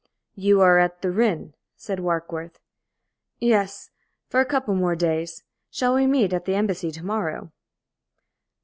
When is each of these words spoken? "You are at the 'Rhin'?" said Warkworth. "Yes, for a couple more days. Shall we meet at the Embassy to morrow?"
"You 0.33 0.61
are 0.61 0.79
at 0.79 1.03
the 1.03 1.11
'Rhin'?" 1.11 1.53
said 1.77 1.99
Warkworth. 1.99 2.55
"Yes, 3.37 3.91
for 4.29 4.39
a 4.39 4.45
couple 4.47 4.73
more 4.73 4.95
days. 4.95 5.43
Shall 5.69 5.93
we 5.93 6.07
meet 6.07 6.33
at 6.33 6.45
the 6.45 6.55
Embassy 6.55 6.89
to 6.89 7.05
morrow?" 7.05 7.51